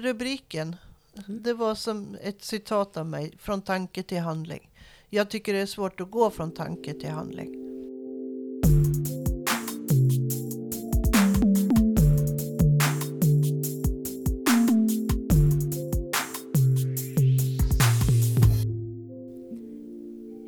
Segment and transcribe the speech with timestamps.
[0.00, 0.76] rubriken.
[1.26, 4.70] Det var som ett citat av mig, från tanke till handling.
[5.10, 7.64] Jag tycker det är svårt att gå från tanke till handling.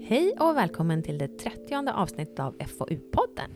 [0.09, 3.51] Hej och välkommen till det 30 avsnittet av FoU-podden.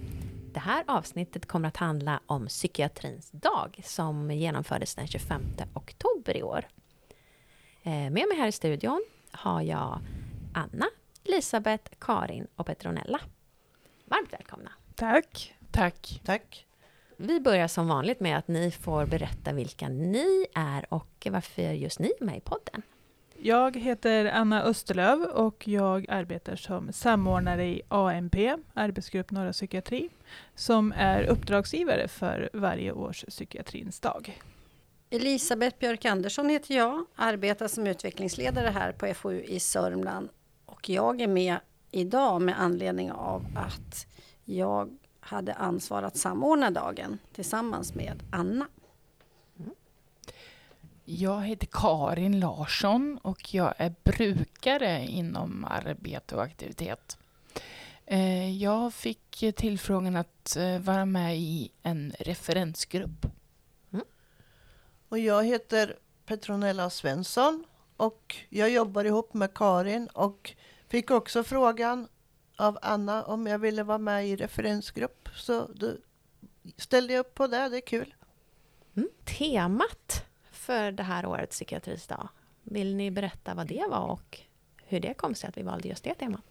[0.61, 5.43] Det här avsnittet kommer att handla om psykiatrins dag som genomfördes den 25
[5.75, 6.69] oktober i år.
[7.83, 10.01] Eh, med mig här i studion har jag
[10.55, 10.87] Anna,
[11.25, 13.21] Elisabeth, Karin och Petronella.
[14.05, 14.73] Varmt välkomna!
[14.95, 15.55] Tack!
[15.71, 16.21] Tack!
[16.25, 16.67] Tack!
[17.17, 21.99] Vi börjar som vanligt med att ni får berätta vilka ni är och varför just
[21.99, 22.83] ni är med i podden.
[23.43, 28.35] Jag heter Anna Österlöv och jag arbetar som samordnare i AMP,
[28.75, 30.09] Arbetsgrupp Norra Psykiatri,
[30.55, 34.41] som är uppdragsgivare för varje års psykiatrins dag.
[35.11, 40.29] Elisabeth Björk Andersson heter jag, arbetar som utvecklingsledare här på FoU i Sörmland.
[40.67, 41.57] Och jag är med
[41.91, 44.07] idag med anledning av att
[44.45, 48.67] jag hade ansvar att samordna dagen tillsammans med Anna.
[51.13, 57.19] Jag heter Karin Larsson och jag är brukare inom arbete och aktivitet.
[58.07, 63.27] Eh, jag fick tillfrågan att eh, vara med i en referensgrupp.
[65.09, 67.65] Och jag heter Petronella Svensson
[67.97, 70.55] och jag jobbar ihop med Karin och
[70.89, 72.09] fick också frågan
[72.57, 75.29] av Anna om jag ville vara med i referensgrupp.
[75.35, 75.93] Så då
[76.77, 78.15] ställde jag upp på det, det är kul.
[78.97, 79.09] Mm.
[79.25, 80.30] Temat
[80.61, 82.29] för det här årets psykiatrins dag,
[82.63, 84.39] vill ni berätta vad det var och
[84.87, 86.45] hur det kom sig att vi valde just det temat?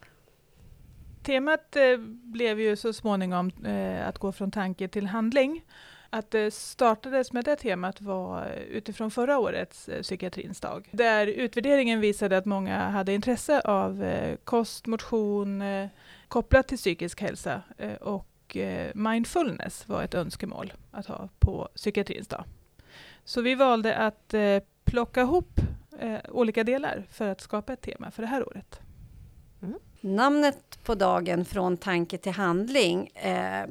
[1.24, 5.66] Temat eh, blev ju så småningom eh, att gå från tanke till handling.
[6.10, 10.90] Att det startades med det temat var eh, utifrån förra årets psykiatrins dag.
[10.92, 14.06] Där utvärderingen visade att många hade intresse av
[14.44, 15.64] kost, motion
[16.28, 17.62] kopplat till psykisk hälsa
[18.02, 18.58] och
[18.94, 22.44] mindfulness var ett önskemål att ha på psykiatrins dag.
[23.30, 25.60] Så vi valde att eh, plocka ihop
[26.30, 28.80] olika delar för att skapa ett tema för det här året.
[30.02, 33.68] Namnet på dagen Från tanke till handling eh,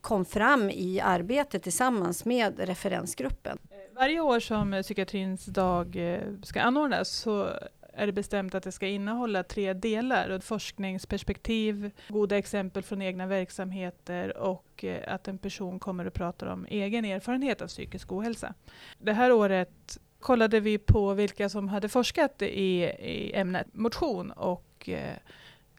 [0.00, 3.58] kom fram i arbetet tillsammans med referensgruppen.
[3.96, 7.50] Varje år som psykiatrins dag eh, ska anordnas så
[7.92, 10.30] är det bestämt att det ska innehålla tre delar.
[10.30, 16.46] Ett forskningsperspektiv, goda exempel från egna verksamheter och eh, att en person kommer och pratar
[16.46, 18.54] om egen erfarenhet av psykisk ohälsa.
[18.98, 24.88] Det här året kollade vi på vilka som hade forskat i, i ämnet motion och
[24.88, 25.16] eh,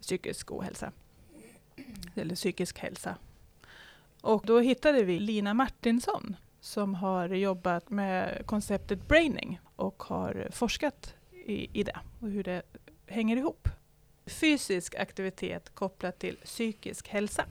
[0.02, 0.91] psykisk ohälsa.
[2.16, 3.16] Eller psykisk hälsa.
[4.22, 11.16] Och då hittade vi Lina Martinsson som har jobbat med konceptet braining och har forskat
[11.44, 12.62] i, i det och hur det
[13.08, 13.70] hänger ihop.
[14.26, 17.46] Fysisk aktivitet kopplat till psykisk hälsa.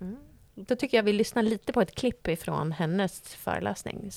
[0.00, 0.16] Mm.
[0.54, 4.10] Då tycker jag vi lyssnar lite på ett klipp ifrån hennes föreläsning.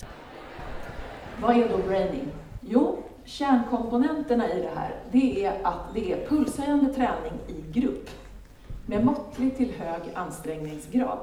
[1.41, 2.27] Vad är då braining?
[2.61, 8.09] Jo, kärnkomponenterna i det här det är att det är pulshöjande träning i grupp
[8.85, 11.19] med måttlig till hög ansträngningsgrad.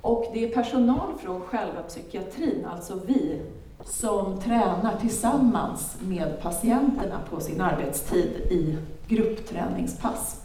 [0.00, 3.42] Och det är personal från själva psykiatrin, alltså vi,
[3.90, 8.76] som tränar tillsammans med patienterna på sin arbetstid i
[9.06, 10.42] gruppträningspass.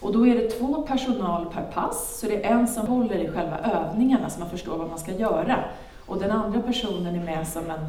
[0.00, 3.28] Och då är det två personal per pass, så det är en som håller i
[3.28, 5.64] själva övningarna så man förstår vad man ska göra.
[6.06, 7.86] Och den andra personen är med som en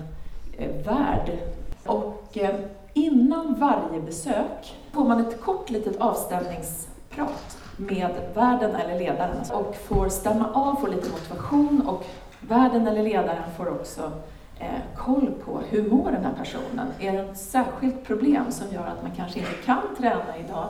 [0.58, 1.38] eh, värd.
[1.86, 2.56] Och eh,
[2.94, 10.10] innan varje besök får man ett kort litet avstämningsprat med värden eller ledaren och får
[10.10, 12.06] stämma av, får lite motivation och
[12.40, 14.12] värden eller ledaren får också
[14.60, 16.88] Eh, koll på hur mår den här personen?
[17.00, 20.68] Är det ett särskilt problem som gör att man kanske inte kan träna idag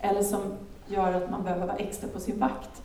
[0.00, 0.40] eller som
[0.86, 2.82] gör att man behöver vara extra på sin vakt?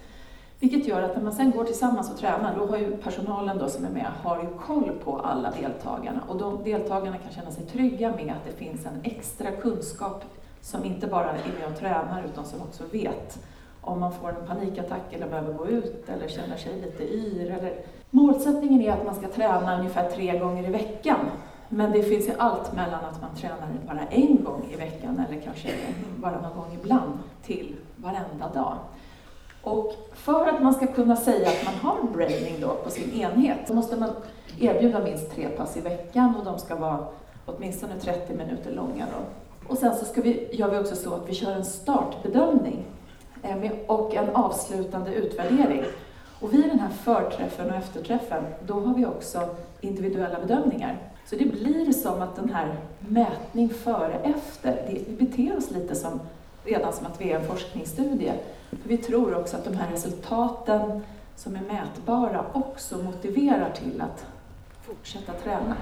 [0.59, 3.69] Vilket gör att när man sen går tillsammans och tränar, då har ju personalen då
[3.69, 7.65] som är med har ju koll på alla deltagarna och de deltagarna kan känna sig
[7.65, 10.23] trygga med att det finns en extra kunskap
[10.61, 13.39] som inte bara är med och tränar utan som också vet
[13.81, 17.51] om man får en panikattack eller behöver gå ut eller känner sig lite yr.
[17.51, 17.73] Eller...
[18.09, 21.19] Målsättningen är att man ska träna ungefär tre gånger i veckan.
[21.69, 25.41] Men det finns ju allt mellan att man tränar bara en gång i veckan eller
[25.41, 25.69] kanske
[26.15, 28.77] bara någon gång ibland till varenda dag.
[29.61, 33.59] Och för att man ska kunna säga att man har braining då på sin enhet
[33.67, 34.09] så måste man
[34.59, 37.07] erbjuda minst tre pass i veckan och de ska vara
[37.45, 39.05] åtminstone 30 minuter långa.
[39.05, 39.23] Då.
[39.67, 42.85] Och sen så ska vi, gör vi också så att vi kör en startbedömning
[43.43, 45.83] eh, och en avslutande utvärdering.
[46.39, 50.97] Och vid den här förträffen och efterträffen, då har vi också individuella bedömningar.
[51.25, 56.19] Så det blir som att den här mätning före-efter, vi beter oss lite som
[56.63, 58.33] redan som att vi är en forskningsstudie.
[58.69, 61.01] För vi tror också att de här resultaten
[61.35, 64.25] som är mätbara också motiverar till att
[64.81, 65.75] fortsätta träna.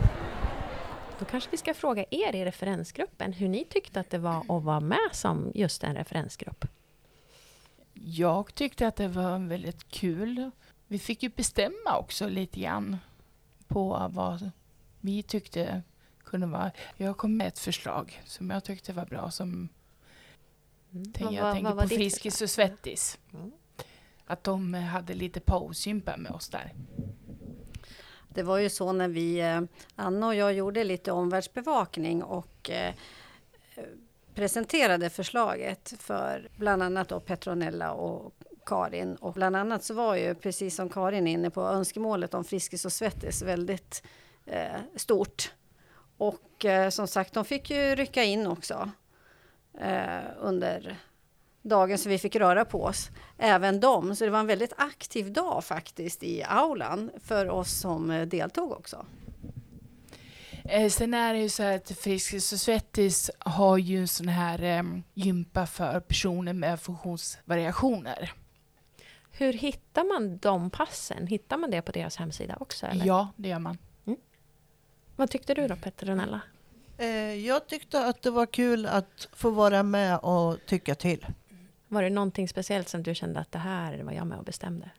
[1.19, 4.63] Då kanske vi ska fråga er i referensgruppen hur ni tyckte att det var att
[4.63, 6.65] vara med som just en referensgrupp.
[8.03, 10.51] Jag tyckte att det var väldigt kul.
[10.87, 12.97] Vi fick ju bestämma också lite grann
[13.67, 14.51] på vad
[15.01, 15.81] vi tyckte
[16.23, 16.71] kunde vara...
[16.97, 19.69] Jag kom med ett förslag som jag tyckte var bra som
[20.93, 21.13] Mm.
[21.29, 23.19] jag Vad- tänker vad på Friskis och Svettis.
[23.33, 23.51] Mm.
[24.25, 26.73] Att de hade lite pausgympa med oss där.
[28.29, 29.61] Det var ju så när vi, eh,
[29.95, 32.93] Anna och jag gjorde lite omvärldsbevakning och eh,
[34.35, 38.33] presenterade förslaget för bland annat då Petronella och
[38.65, 39.15] Karin.
[39.15, 42.85] Och bland annat så var ju, precis som Karin är inne på, önskemålet om Friskis
[42.85, 44.03] och Svettis väldigt
[44.45, 45.53] eh, stort.
[46.17, 48.91] Och eh, som sagt, de fick ju rycka in också
[49.79, 50.97] eh, under
[51.61, 53.09] dagen så vi fick röra på oss.
[53.37, 54.15] Även de.
[54.15, 58.71] Så det var en väldigt aktiv dag faktiskt i aulan för oss som eh, deltog
[58.71, 59.05] också.
[60.67, 64.27] Eh, sen är det ju så här att Friskis och Svettis har ju en sån
[64.27, 64.83] här eh,
[65.13, 68.33] gympa för personer med funktionsvariationer.
[69.31, 71.27] Hur hittar man de passen?
[71.27, 72.85] Hittar man det på deras hemsida också?
[72.85, 73.05] Eller?
[73.05, 73.77] Ja, det gör man.
[75.15, 76.41] Vad tyckte du då Petronella?
[76.97, 77.07] Eh,
[77.45, 81.25] jag tyckte att det var kul att få vara med och tycka till.
[81.87, 84.89] Var det någonting speciellt som du kände att det här var jag med och bestämde?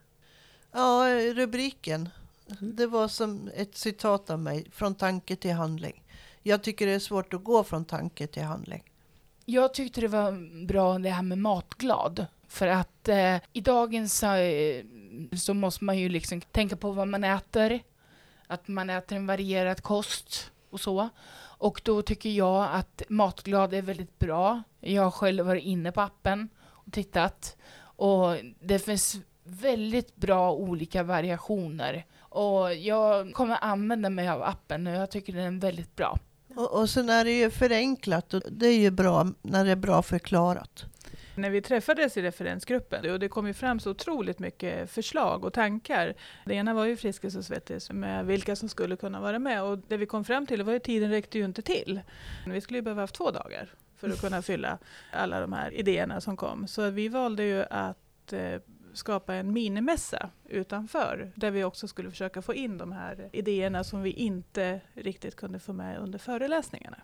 [0.73, 2.09] Ja, rubriken.
[2.61, 6.03] Det var som ett citat av mig, från tanke till handling.
[6.43, 8.83] Jag tycker det är svårt att gå från tanke till handling.
[9.45, 12.27] Jag tyckte det var bra det här med matglad.
[12.49, 14.85] För att eh, i dagens eh,
[15.37, 17.81] så måste man ju liksom tänka på vad man äter.
[18.47, 21.09] Att man äter en varierad kost och så.
[21.59, 24.63] Och då tycker jag att matglad är väldigt bra.
[24.81, 27.57] Jag har själv varit inne på appen och tittat.
[27.79, 32.05] Och det finns väldigt bra olika variationer.
[32.37, 36.19] Och jag kommer använda mig av appen och jag tycker den är väldigt bra.
[36.57, 39.77] Och, och sen är det ju förenklat och det är ju bra när det är
[39.77, 40.85] bra förklarat.
[41.35, 45.53] När vi träffades i referensgruppen, och det kom ju fram så otroligt mycket förslag och
[45.53, 46.15] tankar.
[46.45, 49.63] Det ena var ju Friskis och Svettis med vilka som skulle kunna vara med.
[49.63, 52.01] Och det vi kom fram till var ju tiden räckte ju inte till.
[52.47, 54.79] Vi skulle ju behöva haft två dagar för att kunna fylla
[55.13, 56.67] alla de här idéerna som kom.
[56.67, 58.61] Så vi valde ju att eh,
[58.99, 64.03] skapa en minimässa utanför där vi också skulle försöka få in de här idéerna som
[64.03, 66.99] vi inte riktigt kunde få med under föreläsningarna.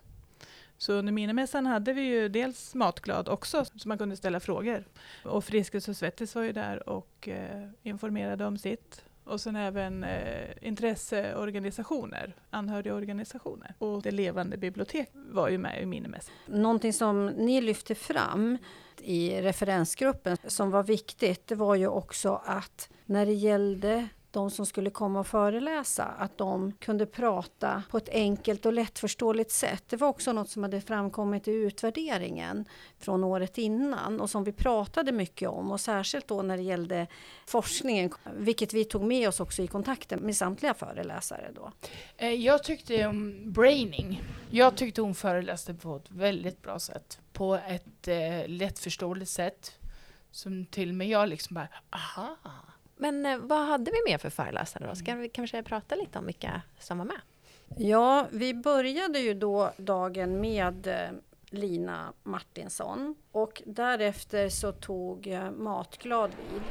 [0.76, 4.84] Så under minimässan hade vi ju dels Matglad också, så man kunde ställa frågor.
[5.24, 9.04] Och Friskis och Svettis var ju där och eh, informerade om sitt.
[9.24, 13.74] Och sen även eh, intresseorganisationer, anhörigorganisationer.
[13.78, 16.34] Och det levande bibliotek var ju med i minimässan.
[16.46, 18.58] Någonting som ni lyfte fram
[19.04, 24.66] i referensgruppen som var viktigt, det var ju också att när det gällde de som
[24.66, 29.84] skulle komma och föreläsa, att de kunde prata på ett enkelt och lättförståeligt sätt.
[29.88, 32.64] Det var också något som hade framkommit i utvärderingen
[32.98, 37.06] från året innan och som vi pratade mycket om och särskilt då när det gällde
[37.46, 41.72] forskningen, vilket vi tog med oss också i kontakten med samtliga föreläsare då.
[42.16, 44.22] Eh, jag tyckte om Braining.
[44.50, 47.20] Jag tyckte hon föreläste på ett väldigt bra sätt.
[47.32, 49.78] På ett eh, lättförståeligt sätt.
[50.30, 52.36] Som till och med jag liksom bara, aha.
[53.02, 54.94] Men eh, vad hade vi mer för föreläsare då?
[54.94, 57.20] Ska vi kanske prata lite om vilka som var med?
[57.76, 60.94] Ja, vi började ju då dagen med eh,
[61.50, 66.62] Lina Martinsson och därefter så tog eh, Matglad vid.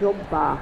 [0.00, 0.58] jobba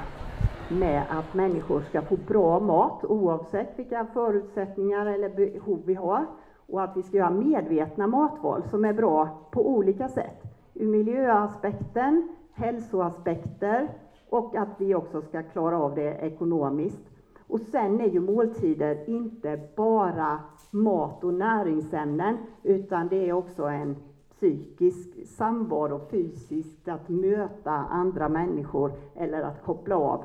[0.69, 6.25] med att människor ska få bra mat oavsett vilka förutsättningar eller behov vi har
[6.67, 10.43] och att vi ska göra medvetna matval som är bra på olika sätt.
[10.73, 13.89] Ur miljöaspekten, hälsoaspekter
[14.29, 17.09] och att vi också ska klara av det ekonomiskt.
[17.47, 20.39] Och sen är ju måltider inte bara
[20.71, 23.95] mat och näringsämnen utan det är också en
[24.29, 30.23] psykisk samvaro, fysiskt, att möta andra människor eller att koppla av.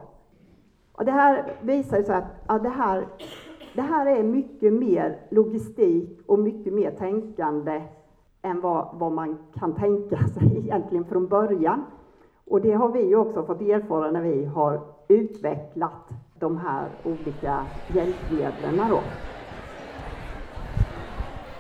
[0.92, 3.06] Och det här visar ju så att ja, det, här,
[3.74, 7.82] det här är mycket mer logistik och mycket mer tänkande
[8.42, 11.84] än vad, vad man kan tänka sig egentligen från början.
[12.46, 16.08] Och det har vi ju också fått erfara när vi har utvecklat
[16.38, 18.88] de här olika hjälpmedlen.
[18.88, 19.02] Då.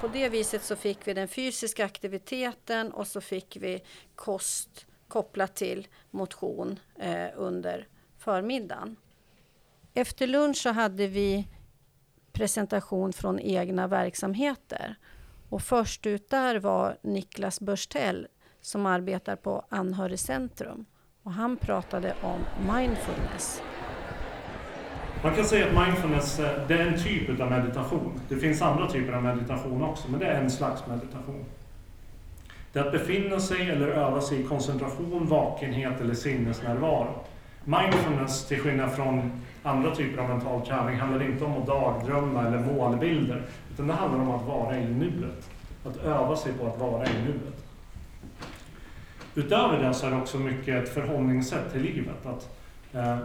[0.00, 3.82] På det viset så fick vi den fysiska aktiviteten och så fick vi
[4.14, 7.88] kost kopplat till motion eh, under
[8.18, 8.96] förmiddagen.
[9.94, 11.48] Efter lunch så hade vi
[12.32, 14.96] presentation från egna verksamheter.
[15.48, 18.26] Och först ut där var Niklas Börstell
[18.64, 20.84] som arbetar på Anhörigcentrum.
[21.22, 22.40] Och han pratade om
[22.74, 23.62] mindfulness.
[25.22, 28.20] Man kan säga att mindfulness eh, det är en typ av meditation.
[28.28, 31.44] Det finns andra typer av meditation också, men det är en slags meditation.
[32.72, 37.24] Det är att befinna sig eller öva sig i koncentration, vakenhet eller sinnesnärvaro.
[37.64, 42.58] Mindfulness, till skillnad från andra typer av mental träning, handlar inte om att dagdrömma eller
[42.58, 43.42] målbilder,
[43.72, 45.50] utan det handlar om att vara i nuet.
[45.84, 47.63] Att öva sig på att vara i nuet.
[49.34, 52.26] Utöver det så är det också mycket ett förhållningssätt till livet.
[52.26, 52.48] Att,
[52.92, 53.18] eh,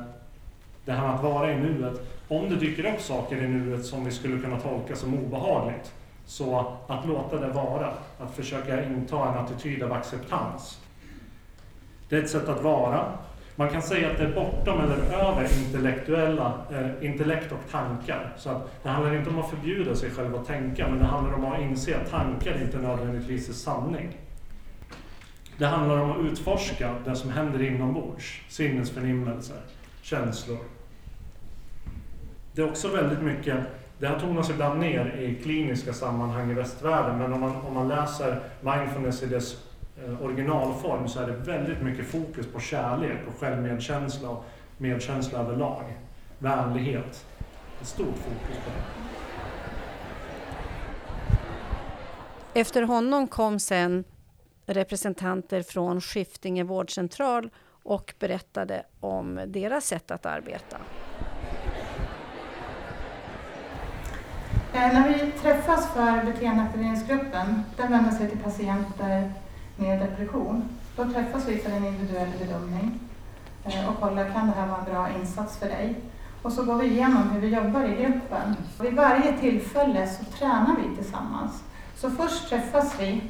[0.86, 2.02] det här med att vara i nuet.
[2.28, 5.94] Om det dyker upp saker i nuet som vi skulle kunna tolka som obehagligt,
[6.26, 7.94] så att låta det vara.
[8.20, 10.80] Att försöka inta en attityd av acceptans.
[12.10, 13.06] Det är ett sätt att vara.
[13.56, 18.34] Man kan säga att det är bortom eller över intellektuella, eh, intellekt och tankar.
[18.38, 21.34] Så att det handlar inte om att förbjuda sig själv att tänka, men det handlar
[21.34, 24.18] om att inse att tankar inte nödvändigtvis är sanning.
[25.60, 29.58] Det handlar om att utforska det som händer inombords, sinnesförnimmelser,
[30.02, 30.58] känslor.
[32.54, 33.58] Det är också väldigt mycket,
[33.98, 37.88] det här tonas ibland ner i kliniska sammanhang i västvärlden, men om man, om man
[37.88, 39.66] läser mindfulness i dess
[40.06, 44.46] eh, originalform så är det väldigt mycket fokus på kärlek och självmedkänsla och
[44.78, 45.84] medkänsla överlag.
[46.38, 47.26] Vänlighet.
[47.82, 48.84] Ett stort fokus på det.
[52.60, 54.04] Efter honom kom sen
[54.70, 57.50] representanter från Skiftinge vårdcentral
[57.84, 60.78] och berättade om deras sätt att arbeta.
[64.74, 69.34] Eh, när vi träffas för beteendeaktiveringsgruppen, den vänder sig till patienter
[69.76, 70.64] med depression.
[70.96, 73.00] Då träffas vi för en individuell bedömning
[73.64, 75.96] eh, och kollar, kan det här vara en bra insats för dig?
[76.42, 78.56] Och så går vi igenom hur vi jobbar i gruppen.
[78.82, 81.64] Vid varje tillfälle så tränar vi tillsammans.
[81.96, 83.22] Så först träffas vi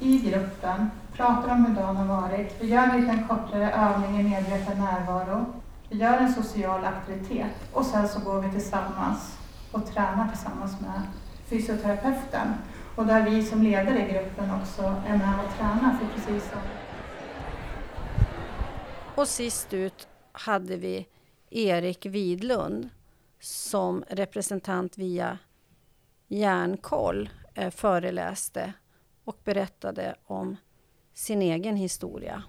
[0.00, 2.56] i gruppen, pratar om hur dagen har varit.
[2.60, 5.46] Vi gör en liten kortare övning i medveten närvaro.
[5.88, 9.38] Vi gör en social aktivitet och sen så går vi tillsammans
[9.72, 11.02] och tränar tillsammans med
[11.46, 12.48] fysioterapeuten.
[12.96, 15.98] Och där vi som ledare i gruppen också är med och tränar.
[15.98, 16.60] För precis som...
[19.14, 21.06] Och sist ut hade vi
[21.50, 22.88] Erik Widlund
[23.40, 25.38] som representant via
[26.28, 28.72] Järnkoll eh, föreläste
[29.24, 30.56] och berättade om
[31.12, 32.42] sin egen historia.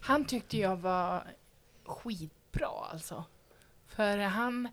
[0.00, 1.26] Han tyckte jag var
[1.84, 3.24] skitbra alltså.
[3.86, 4.68] För han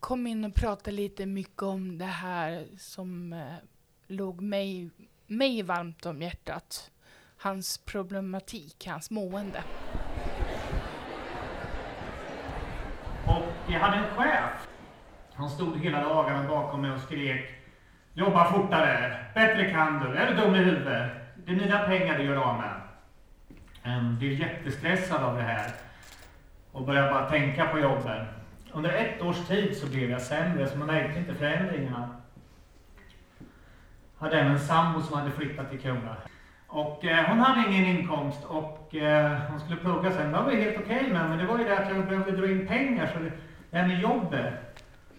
[0.00, 3.54] kom in och pratade lite mycket om det här som eh,
[4.06, 4.90] låg mig,
[5.26, 6.90] mig varmt om hjärtat.
[7.36, 9.64] Hans problematik, hans mående.
[13.26, 14.68] Och jag hade en chef.
[15.32, 17.63] Han stod hela dagarna bakom mig och skrek
[18.16, 21.10] Jobba fortare, bättre kan du, är du dum i huvudet?
[21.36, 22.80] Det är mina pengar du gör av med.
[23.82, 25.70] Ehm, um, blir jättestressad av det här
[26.72, 28.26] och börjar bara tänka på jobben.
[28.72, 32.08] Under ett års tid så blev jag sämre, så man märkte inte förändringarna.
[34.18, 36.16] Hade även en sambo som hade flyttat till Kumla.
[36.66, 40.32] Och eh, hon hade ingen inkomst och eh, hon skulle plugga sen.
[40.32, 42.50] Det var helt okej okay med, men det var ju det att jag behövde dra
[42.50, 43.06] in pengar.
[43.06, 43.32] Så det,
[43.70, 44.54] det här med jobbet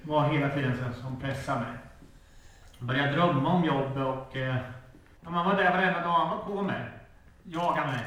[0.01, 1.84] var hela tiden som pressade mig.
[2.77, 4.55] Jag började drömma om jobbet och eh,
[5.21, 6.11] man var där varenda dag.
[6.11, 6.89] Han var på mig.
[7.43, 8.05] Jagade mig.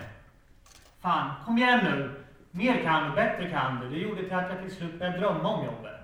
[1.01, 2.25] Fan, kom igen nu!
[2.51, 3.89] Mer kan du, bättre kan du.
[3.89, 5.99] Det gjorde till att jag till slut började drömma om jobbet.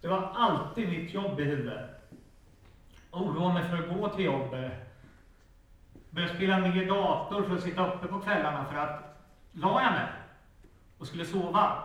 [0.00, 2.10] Det var alltid mitt jobb i huvudet.
[3.10, 4.72] Oroa mig för att gå till jobbet.
[6.10, 9.18] Började spela mer dator för att sitta uppe på kvällarna för att
[9.52, 10.06] la jag mig
[10.98, 11.82] och skulle sova.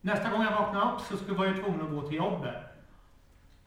[0.00, 2.71] Nästa gång jag vaknade upp så skulle jag tvungen att gå till jobbet.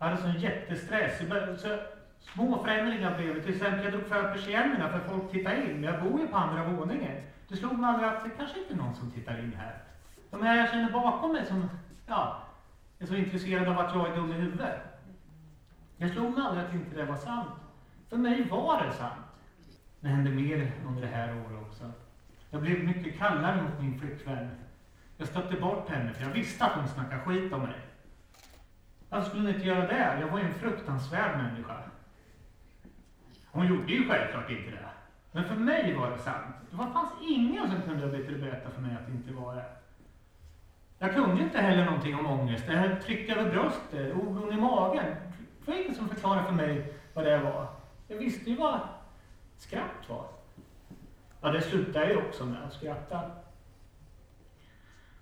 [0.05, 1.21] Jag hade sån jättestress.
[1.61, 1.77] Så
[2.19, 3.41] små förändringar blev det.
[3.41, 5.81] Till exempel jag drog för persiennerna för folk tittade in.
[5.81, 7.21] Men jag bor ju på andra våningen.
[7.47, 9.77] Det slog mig aldrig att det kanske inte är någon som tittar in här.
[10.31, 11.69] De här jag känner bakom mig som
[12.07, 12.43] ja,
[12.99, 14.77] är så intresserade av att jag är dum i huvudet.
[15.97, 17.59] Det slog mig aldrig att inte det var sant.
[18.09, 19.25] För mig var det sant.
[19.99, 21.91] Det hände mer under det här året också.
[22.49, 24.51] Jag blev mycket kallare mot min flickvän.
[25.17, 27.84] Jag stötte bort henne för jag visste att hon snackade skit om mig.
[29.09, 30.19] Varför skulle hon inte göra det?
[30.21, 31.77] Jag var ju en fruktansvärd människa.
[33.51, 34.89] Hon gjorde ju självklart inte det.
[35.31, 36.55] Men för mig var det sant.
[36.71, 39.65] Det fanns ingen som kunde berätta för mig att det inte var det.
[40.99, 42.67] Jag kunde inte heller någonting om ångest.
[42.67, 45.15] Det här tryck över bröstet, oron i magen.
[45.65, 47.67] Det var ingen som förklarade för mig vad det var.
[48.07, 48.79] Jag visste ju vad
[49.57, 50.25] skratt var.
[51.41, 53.31] Ja, det slutade jag ju också med att skratta.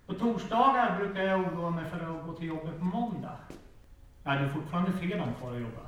[0.06, 3.38] På torsdagar brukar jag oroa mig för att gå till jobbet på måndag.
[4.24, 5.82] Jag hade fortfarande fredag kvar att jobba.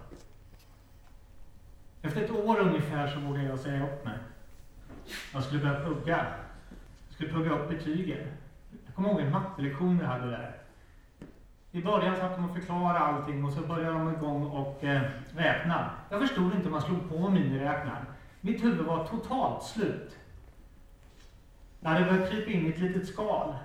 [2.02, 4.18] Efter ett år ungefär så vågade jag säga upp mig.
[5.34, 6.26] Jag skulle börja plugga.
[7.08, 8.28] Jag skulle plugga upp betygen.
[8.86, 10.56] Jag kommer ihåg en mattelektion vi hade där.
[11.72, 15.02] I början satt de och förklarade allting och så började de igång och eh,
[15.36, 15.90] räkna.
[16.10, 18.06] Jag förstod inte hur man slog på miniräknaren.
[18.42, 20.18] Mitt huvud var totalt slut.
[21.80, 23.56] Jag hade börjat krypa in i ett litet skal.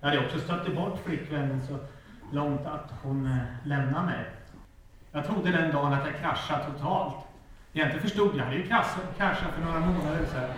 [0.00, 1.78] Jag hade också stött bort flickvännen så
[2.32, 4.24] långt att hon eh, lämnade mig.
[5.12, 7.14] Jag trodde den dagen att jag kraschade totalt.
[7.72, 8.66] Egentligen förstod jag, jag hade ju
[9.16, 10.50] kraschat för några månader sedan.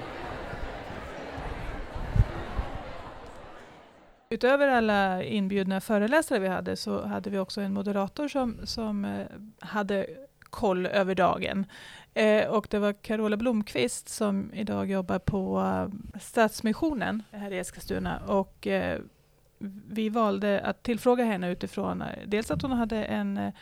[4.29, 9.27] Utöver alla inbjudna föreläsare vi hade så hade vi också en moderator som, som eh,
[9.61, 10.07] hade
[10.41, 11.67] koll över dagen.
[12.15, 18.19] Eh, och det var Carola Blomqvist som idag jobbar på eh, Stadsmissionen här i Eskilstuna.
[18.27, 19.01] Och, eh,
[19.89, 23.53] vi valde att tillfråga henne utifrån eh, dels att hon hade en eh,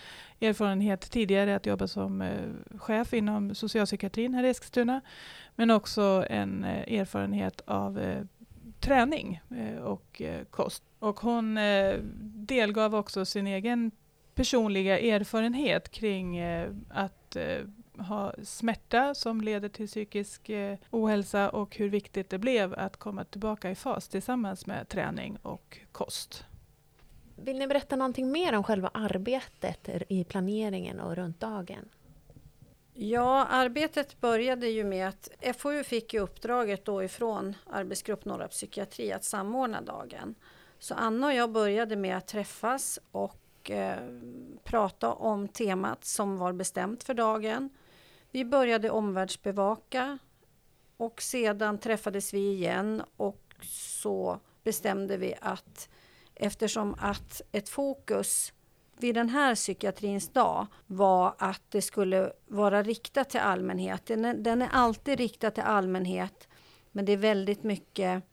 [0.40, 5.00] erfarenhet tidigare att jobba som eh, chef inom socialpsykiatrin här i Eskilstuna,
[5.57, 8.00] men också en erfarenhet av
[8.80, 9.40] träning
[9.83, 10.83] och kost.
[10.99, 11.59] Och hon
[12.23, 13.90] delgav också sin egen
[14.35, 16.40] personliga erfarenhet kring
[16.88, 17.37] att
[18.00, 20.50] ha smärta som leder till psykisk
[20.90, 25.78] ohälsa och hur viktigt det blev att komma tillbaka i fas tillsammans med träning och
[25.92, 26.45] kost.
[27.37, 31.88] Vill ni berätta någonting mer om själva arbetet i planeringen och runt dagen?
[32.95, 39.12] Ja, arbetet började ju med att FoU fick ju uppdraget då ifrån arbetsgrupp Norra Psykiatri
[39.12, 40.35] att samordna dagen.
[40.78, 43.99] Så Anna och jag började med att träffas och eh,
[44.64, 47.71] prata om temat som var bestämt för dagen.
[48.31, 50.19] Vi började omvärldsbevaka
[50.97, 55.89] och sedan träffades vi igen och så bestämde vi att
[56.35, 58.53] eftersom att ett fokus
[58.99, 64.43] vid den här psykiatrins dag var att det skulle vara riktat till allmänheten.
[64.43, 66.49] Den är alltid riktad till allmänhet
[66.93, 68.25] men det är väldigt mycket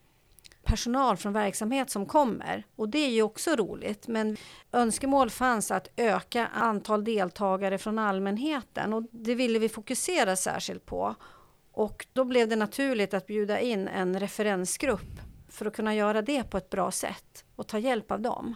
[0.68, 2.64] personal från verksamhet som kommer.
[2.76, 4.08] Och det är ju också roligt.
[4.08, 4.38] Men
[4.72, 11.16] önskemål fanns att öka antal deltagare från allmänheten och det ville vi fokusera särskilt på.
[11.72, 16.44] Och då blev det naturligt att bjuda in en referensgrupp för att kunna göra det
[16.44, 18.56] på ett bra sätt och ta hjälp av dem.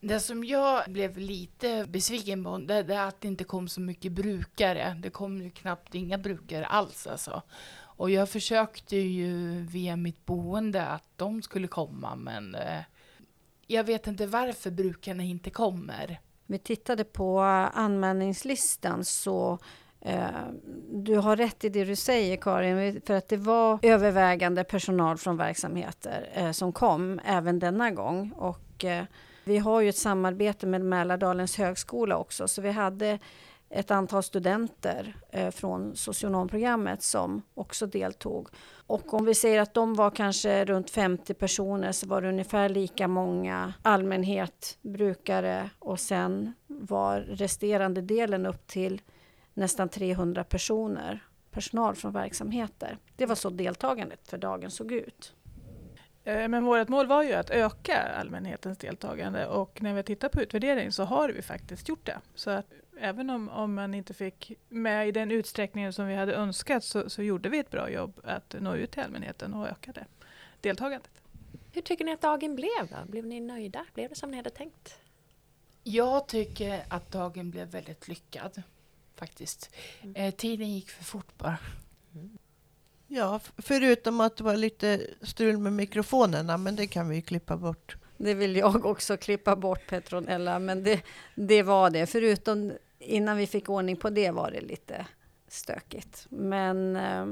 [0.00, 4.12] Det som jag blev lite besviken på, det är att det inte kom så mycket
[4.12, 4.96] brukare.
[5.02, 7.42] Det kom ju knappt inga brukare alls alltså.
[8.02, 12.80] Och jag försökte ju via mitt boende att de skulle komma, men eh,
[13.66, 16.20] jag vet inte varför brukarna inte kommer.
[16.46, 19.58] Vi tittade på anmälningslistan så
[20.00, 20.26] eh,
[20.92, 25.36] du har rätt i det du säger Karin, för att det var övervägande personal från
[25.36, 28.32] verksamheter eh, som kom även denna gång.
[28.32, 28.84] Och,
[29.44, 33.18] vi har ju ett samarbete med Mälardalens högskola också, så vi hade
[33.72, 38.48] ett antal studenter eh, från socionomprogrammet som också deltog.
[38.86, 42.68] Och om vi säger att de var kanske runt 50 personer så var det ungefär
[42.68, 49.00] lika många allmänhet, brukare och sen var resterande delen upp till
[49.54, 52.98] nästan 300 personer, personal från verksamheter.
[53.16, 55.34] Det var så deltagandet för dagen såg ut.
[56.24, 60.42] Eh, men vårt mål var ju att öka allmänhetens deltagande och när vi tittar på
[60.42, 62.18] utvärdering så har vi faktiskt gjort det.
[62.34, 62.66] Så att
[63.02, 67.10] även om, om man inte fick med i den utsträckningen som vi hade önskat så,
[67.10, 70.06] så gjorde vi ett bra jobb att nå ut till allmänheten och ökade
[70.60, 71.10] deltagandet.
[71.72, 72.88] Hur tycker ni att dagen blev?
[72.90, 72.96] Då?
[73.10, 73.86] Blev ni nöjda?
[73.94, 74.98] Blev det som ni hade tänkt?
[75.82, 78.62] Jag tycker att dagen blev väldigt lyckad
[79.16, 79.74] faktiskt.
[80.02, 80.16] Mm.
[80.16, 81.58] Eh, tiden gick för fort bara.
[82.14, 82.38] Mm.
[83.06, 87.56] Ja, förutom att det var lite strul med mikrofonerna, men det kan vi ju klippa
[87.56, 87.96] bort.
[88.16, 91.02] Det vill jag också klippa bort Petronella, men det,
[91.34, 92.06] det var det.
[92.06, 95.06] Förutom innan vi fick ordning på det var det lite
[95.48, 96.26] stökigt.
[96.28, 97.26] Men eh,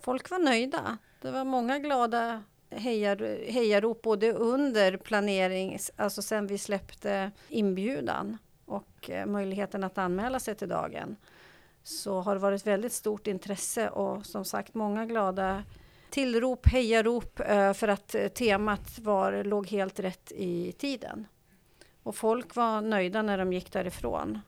[0.00, 0.98] folk var nöjda.
[1.20, 9.10] Det var många glada hejar, hejarop både under planering, alltså sen vi släppte inbjudan och
[9.10, 11.16] eh, möjligheten att anmäla sig till dagen
[11.82, 15.64] så har det varit väldigt stort intresse och som sagt många glada
[16.10, 21.26] tillrop, hejarop eh, för att eh, temat var, låg helt rätt i tiden.
[22.02, 24.40] Och folk var nöjda när de gick därifrån.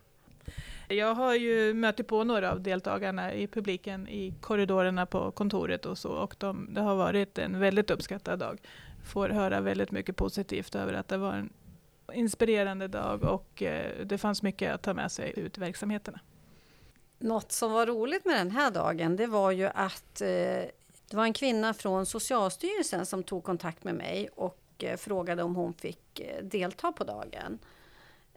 [0.89, 5.99] Jag har ju mött på några av deltagarna i publiken i korridorerna på kontoret och
[5.99, 8.61] så och de, det har varit en väldigt uppskattad dag.
[9.05, 11.53] Får höra väldigt mycket positivt över att det var en
[12.13, 16.21] inspirerande dag och eh, det fanns mycket att ta med sig ut i verksamheterna.
[17.19, 20.27] Något som var roligt med den här dagen, det var ju att eh,
[21.11, 25.57] det var en kvinna från Socialstyrelsen som tog kontakt med mig och eh, frågade om
[25.57, 27.59] hon fick delta på dagen.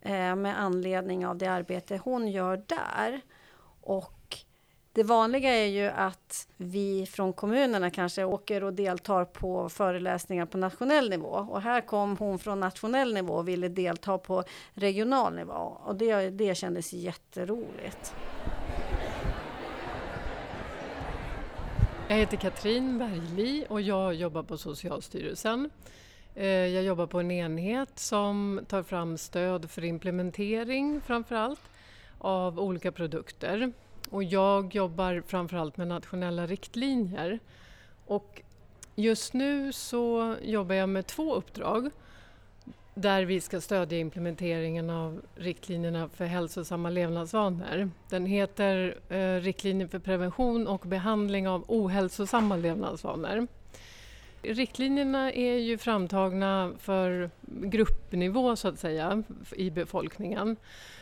[0.01, 3.21] Eh, med anledning av det arbete hon gör där.
[3.81, 4.37] Och
[4.93, 10.57] det vanliga är ju att vi från kommunerna kanske åker och deltar på föreläsningar på
[10.57, 11.47] nationell nivå.
[11.49, 15.77] Och här kom hon från nationell nivå och ville delta på regional nivå.
[15.83, 18.15] Och det, det kändes jätteroligt.
[22.07, 25.69] Jag heter Katrin Bergli och jag jobbar på Socialstyrelsen.
[26.35, 31.61] Eh, jag jobbar på en enhet som tar fram stöd för implementering framför allt
[32.17, 33.71] av olika produkter.
[34.09, 37.39] Och jag jobbar framförallt med nationella riktlinjer.
[38.05, 38.41] Och
[38.95, 41.89] just nu så jobbar jag med två uppdrag
[42.93, 47.89] där vi ska stödja implementeringen av riktlinjerna för hälsosamma levnadsvanor.
[48.09, 53.47] Den heter eh, Riktlinjer för prevention och behandling av ohälsosamma levnadsvanor.
[54.41, 59.23] Riktlinjerna är ju framtagna för gruppnivå så att säga
[59.55, 60.55] i befolkningen.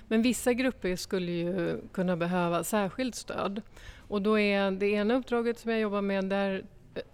[0.08, 3.62] Men vissa grupper skulle ju kunna behöva särskilt stöd.
[4.08, 6.64] Och då är det ena uppdraget som jag jobbar med, där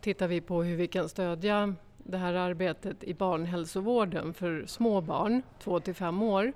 [0.01, 5.41] tittar vi på hur vi kan stödja det här arbetet i barnhälsovården för små barn,
[5.59, 6.53] 2 till 5 år.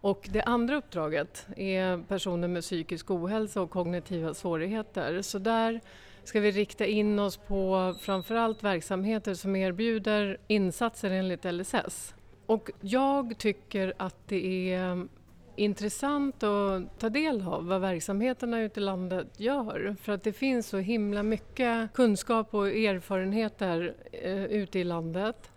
[0.00, 5.22] Och det andra uppdraget är personer med psykisk ohälsa och kognitiva svårigheter.
[5.22, 5.80] Så där
[6.26, 12.14] ska vi rikta in oss på framförallt verksamheter som erbjuder insatser enligt LSS.
[12.46, 15.08] Och jag tycker att det är mm,
[15.56, 19.96] intressant att ta del av vad verksamheterna ute i landet gör.
[20.00, 25.50] För att det finns så himla mycket kunskap och erfarenheter eh, ute i landet.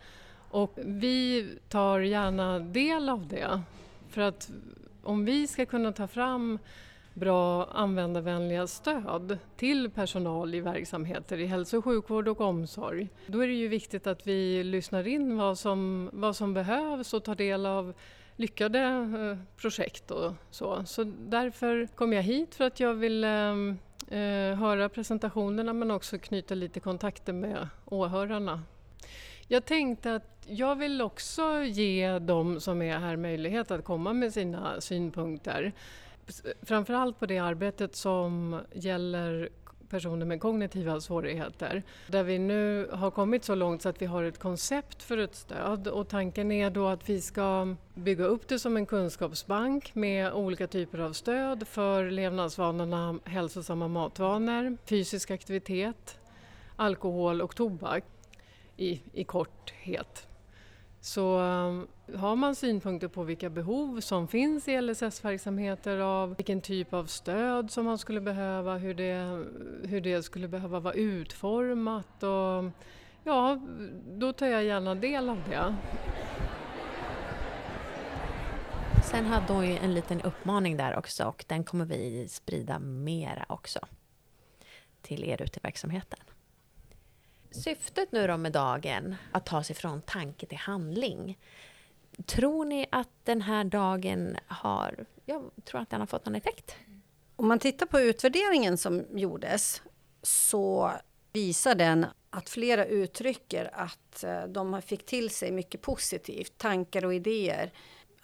[0.51, 3.62] Och vi tar gärna del av det.
[4.10, 4.51] För att
[5.03, 6.60] om vi ska kunna ta fram
[7.19, 13.10] bra användarvänliga stöd till personal i verksamheter i hälso och sjukvård och omsorg.
[13.27, 17.23] Då är det ju viktigt att vi lyssnar in vad som, vad som behövs och
[17.23, 17.93] tar del av
[18.36, 20.86] lyckade eh, projekt och så.
[20.86, 23.49] Så därför kom jag hit för att jag ville
[24.10, 28.63] eh, eh, höra presentationerna men också knyta lite kontakter med åhörarna.
[29.47, 34.34] Jag tänkte att jag vill också ge de som är här möjlighet att komma med
[34.34, 35.73] sina synpunkter.
[36.61, 39.49] Framförallt på det arbetet som gäller
[39.89, 41.83] personer med kognitiva svårigheter.
[42.07, 45.35] Där vi nu har kommit så långt så att vi har ett koncept för ett
[45.35, 50.33] stöd och tanken är då att vi ska bygga upp det som en kunskapsbank med
[50.33, 56.19] olika typer av stöd för levnadsvanorna hälsosamma matvanor, fysisk aktivitet,
[56.75, 58.03] alkohol och tobak
[58.77, 60.28] i, i korthet.
[61.01, 66.93] Så um, har man synpunkter på vilka behov som finns i LSS-verksamheter av vilken typ
[66.93, 69.45] av stöd som man skulle behöva, hur det,
[69.89, 72.71] hur det skulle behöva vara utformat och
[73.23, 73.59] ja,
[74.07, 75.75] då tar jag gärna del av det.
[79.12, 83.45] Sen hade hon ju en liten uppmaning där också och den kommer vi sprida mera
[83.49, 83.79] också
[85.01, 86.19] till er ute i verksamheten.
[87.51, 91.38] Syftet nu då med dagen, att ta sig från tanke till handling.
[92.25, 96.75] Tror ni att den här dagen har, jag tror att den har fått någon effekt?
[97.35, 99.81] Om man tittar på utvärderingen som gjordes
[100.21, 100.91] så
[101.33, 107.13] visar den att flera uttrycker att eh, de fick till sig mycket positivt, tankar och
[107.13, 107.71] idéer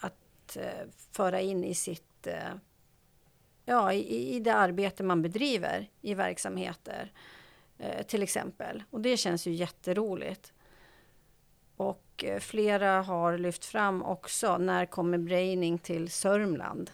[0.00, 2.54] att eh, föra in i sitt eh,
[3.64, 7.12] ja, i, i det arbete man bedriver i verksamheter
[8.06, 8.82] till exempel.
[8.90, 10.52] Och det känns ju jätteroligt.
[11.76, 16.90] Och eh, flera har lyft fram också, när kommer braining till Sörmland?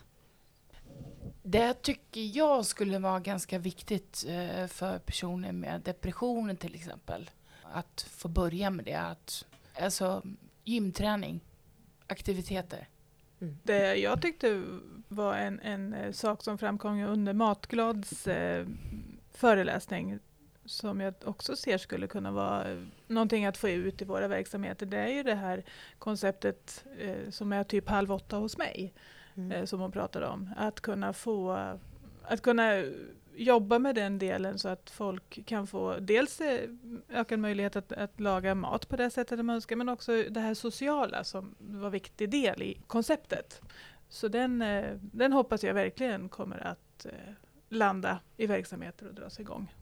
[1.42, 7.30] Det tycker jag skulle vara ganska viktigt eh, för personer med depressioner till exempel.
[7.62, 9.00] Att få börja med det.
[9.00, 9.46] Att,
[9.80, 10.22] alltså
[10.64, 11.40] gymträning,
[12.06, 12.88] aktiviteter.
[13.40, 13.58] Mm.
[13.62, 14.64] Det jag tyckte
[15.08, 18.66] var en, en eh, sak som framkom under Matglads eh,
[19.30, 20.18] föreläsning
[20.64, 24.98] som jag också ser skulle kunna vara någonting att få ut i våra verksamheter, det
[24.98, 25.64] är ju det här
[25.98, 28.92] konceptet eh, som är typ halv åtta hos mig,
[29.34, 29.52] mm.
[29.52, 30.50] eh, som hon pratade om.
[30.56, 31.52] Att kunna få
[32.24, 32.84] att kunna
[33.34, 36.70] jobba med den delen så att folk kan få dels eh,
[37.08, 40.54] ökad möjlighet att, att, laga mat på det sättet de önskar, men också det här
[40.54, 43.60] sociala som var en viktig del i konceptet.
[44.08, 47.32] Så den, eh, den hoppas jag verkligen kommer att eh,
[47.68, 49.74] landa i verksamheter och dras igång.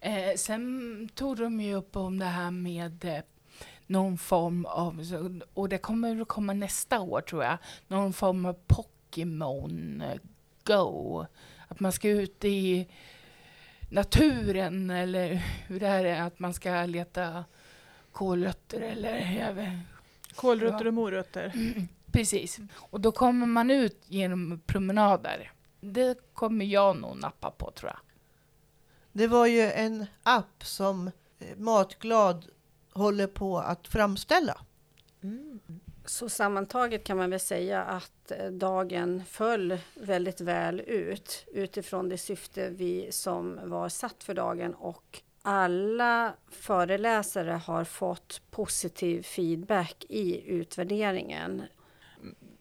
[0.00, 3.20] Eh, sen tog de ju upp om det här med eh,
[3.86, 5.02] någon form av,
[5.54, 10.02] och det kommer att komma nästa år tror jag, någon form av Pokémon
[10.64, 11.24] Go.
[11.68, 12.88] Att man ska ut i
[13.90, 15.34] naturen eller
[15.66, 17.44] hur det här är att man ska leta
[18.12, 19.72] kålrötter eller jag vet,
[20.34, 21.52] Kålrötter och morötter.
[22.12, 22.60] Precis.
[22.74, 25.52] Och då kommer man ut genom promenader.
[25.80, 28.00] Det kommer jag nog nappa på tror jag.
[29.18, 32.46] Det var ju en app som eh, Matglad
[32.92, 34.60] håller på att framställa.
[35.22, 35.60] Mm.
[36.04, 42.18] Så sammantaget kan man väl säga att eh, dagen föll väldigt väl ut utifrån det
[42.18, 50.50] syfte vi som var satt för dagen och alla föreläsare har fått positiv feedback i
[50.50, 51.62] utvärderingen.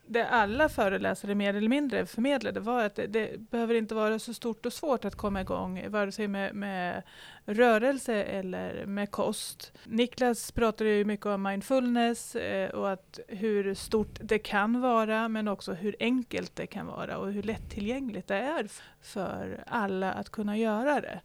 [0.09, 4.33] Det alla föreläsare mer eller mindre förmedlade var att det, det behöver inte vara så
[4.33, 7.03] stort och svårt att komma igång, vare sig med, med
[7.45, 9.73] rörelse eller med kost.
[9.83, 15.47] Niklas pratade ju mycket om mindfulness eh, och att hur stort det kan vara, men
[15.47, 18.67] också hur enkelt det kan vara och hur lättillgängligt det är
[19.01, 21.21] för alla att kunna göra det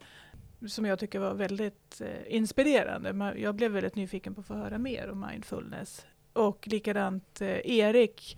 [0.67, 3.33] som jag tycker var väldigt eh, inspirerande.
[3.37, 6.05] Jag blev väldigt nyfiken på att få höra mer om mindfulness.
[6.33, 8.37] Och likadant eh, Erik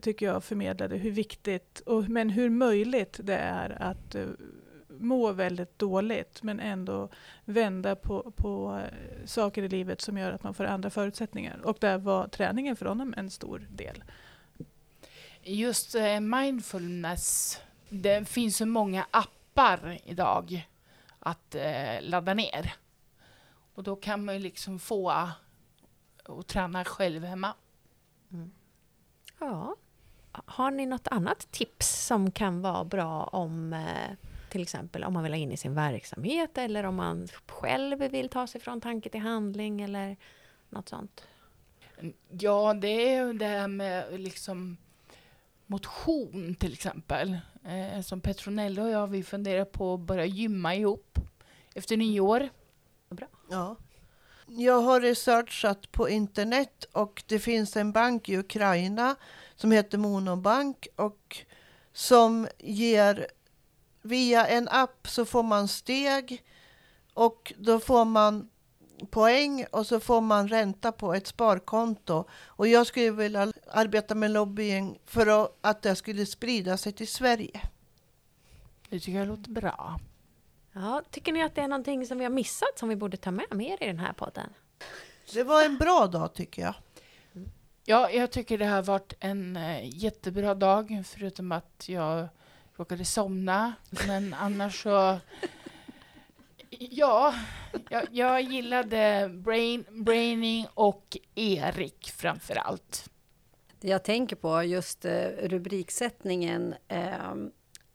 [0.00, 4.26] tycker jag förmedlade hur viktigt, och, men hur möjligt det är att eh,
[4.88, 7.08] må väldigt dåligt men ändå
[7.44, 11.60] vända på, på eh, saker i livet som gör att man får andra förutsättningar.
[11.64, 14.04] Och där var träningen för honom en stor del.
[15.42, 20.68] Just eh, mindfulness, det finns så många appar idag
[21.18, 22.74] att eh, ladda ner.
[23.74, 25.28] Och då kan man ju liksom få
[26.24, 27.54] och träna själv hemma.
[29.42, 29.76] Ja.
[30.32, 34.16] Har ni något annat tips som kan vara bra om eh,
[34.48, 38.28] till exempel om man vill ha in i sin verksamhet eller om man själv vill
[38.28, 40.16] ta sig från tanke till handling eller
[40.68, 41.26] något sånt?
[42.28, 44.76] Ja, det är ju det här med liksom
[45.66, 47.38] motion till exempel.
[47.64, 51.18] Eh, som Petronella och jag, vi funderar på att börja gymma ihop
[51.74, 52.48] efter nyår.
[53.50, 53.76] Ja.
[54.56, 59.16] Jag har researchat på internet och det finns en bank i Ukraina
[59.54, 61.36] som heter Monobank och
[61.92, 63.26] som ger
[64.02, 66.44] via en app så får man steg
[67.14, 68.48] och då får man
[69.10, 72.24] poäng och så får man ränta på ett sparkonto.
[72.46, 77.60] Och jag skulle vilja arbeta med lobbying för att, det skulle sprida sig till Sverige.
[78.88, 80.00] Det tycker jag låter bra.
[80.72, 83.30] Ja, tycker ni att det är någonting som vi har missat som vi borde ta
[83.30, 84.50] med mer i den här podden?
[85.32, 86.74] Det var en bra dag tycker jag.
[87.84, 92.28] Ja, jag tycker det har varit en eh, jättebra dag, förutom att jag
[92.76, 93.72] råkade somna.
[94.06, 95.18] Men annars så...
[96.70, 97.34] Ja,
[97.88, 103.10] jag, jag gillade brain, Braining och Erik framför allt.
[103.80, 107.34] Det jag tänker på just eh, rubriksättningen eh,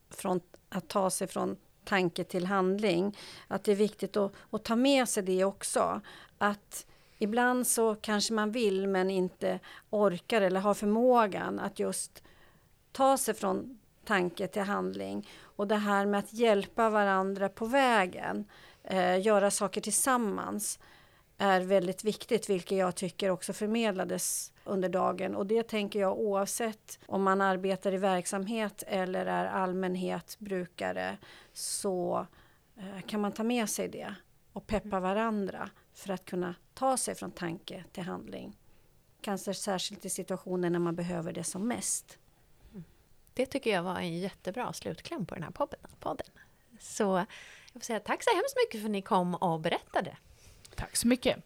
[0.10, 3.18] från att ta sig från tanke till handling.
[3.48, 6.02] Att det är viktigt att, att ta med sig det också.
[6.38, 6.86] Att
[7.18, 12.24] ibland så kanske man vill men inte orkar eller har förmågan att just
[12.92, 15.30] ta sig från tanke till handling.
[15.42, 18.46] Och det här med att hjälpa varandra på vägen,
[18.84, 20.80] eh, göra saker tillsammans
[21.38, 25.36] är väldigt viktigt, vilket jag tycker också förmedlades under dagen.
[25.36, 31.18] Och det tänker jag oavsett om man arbetar i verksamhet eller är allmänhet, brukare,
[31.54, 32.28] så
[32.78, 34.16] eh, kan man ta med sig det
[34.54, 38.58] och peppa varandra för att kunna ta sig från tanke till handling.
[39.22, 42.18] Kanske särskilt i situationer när man behöver det som mest.
[43.34, 45.80] Det tycker jag var en jättebra slutkläm på den här podden.
[46.00, 46.28] podden.
[46.80, 47.04] Så
[47.74, 50.18] jag får säga tack så hemskt mycket för att ni kom och berättade.
[50.78, 51.38] Tack så mycket.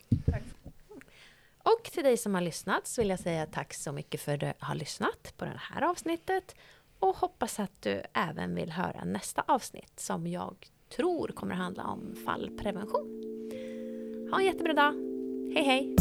[1.63, 4.39] Och till dig som har lyssnat så vill jag säga tack så mycket för att
[4.39, 6.56] du har lyssnat på det här avsnittet
[7.00, 10.56] och hoppas att du även vill höra nästa avsnitt som jag
[10.96, 13.08] tror kommer handla om fallprevention.
[14.32, 14.94] Ha en jättebra dag.
[15.56, 15.96] Hej hej!